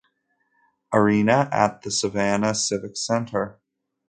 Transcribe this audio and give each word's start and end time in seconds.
Arena 0.91 1.47
at 1.51 1.83
the 1.83 1.91
Savannah 1.91 2.55
Civic 2.55 2.97
Center. 2.97 3.59